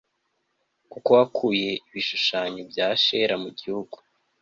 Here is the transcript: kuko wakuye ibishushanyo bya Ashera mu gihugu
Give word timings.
kuko 0.91 1.09
wakuye 1.17 1.69
ibishushanyo 1.87 2.61
bya 2.71 2.87
Ashera 2.95 3.33
mu 3.43 3.49
gihugu 3.59 3.95